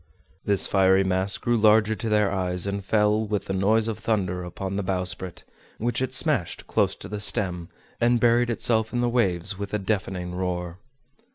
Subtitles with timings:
[0.43, 4.43] This fiery mass grew larger to their eyes, and fell, with the noise of thunder,
[4.43, 5.43] upon the bowsprit,
[5.77, 9.77] which it smashed close to the stem, and buried itself in the waves with a
[9.77, 10.79] deafening roar!